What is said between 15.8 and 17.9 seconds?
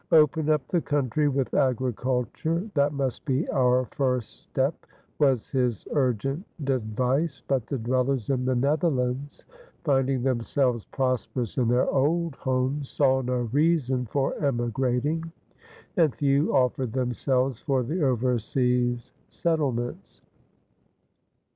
and few offered themselves for